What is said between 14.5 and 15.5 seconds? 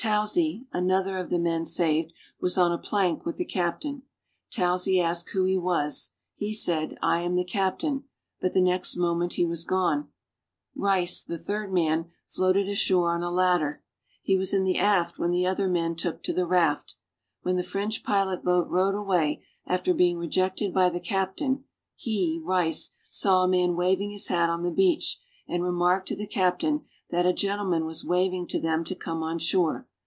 in the aft when the